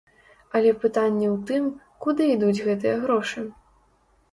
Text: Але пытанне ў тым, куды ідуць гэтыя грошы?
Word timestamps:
Але 0.59 0.71
пытанне 0.85 1.27
ў 1.33 1.35
тым, 1.51 1.69
куды 2.07 2.23
ідуць 2.39 2.63
гэтыя 2.71 2.95
грошы? 3.07 3.47